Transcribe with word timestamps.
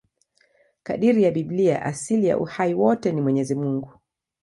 Kadiri 0.83 1.23
ya 1.23 1.31
Biblia, 1.31 1.81
asili 1.85 2.27
ya 2.27 2.37
uhai 2.37 2.73
wote 2.73 3.11
ni 3.11 3.21
Mwenyezi 3.21 3.55
Mungu. 3.55 3.91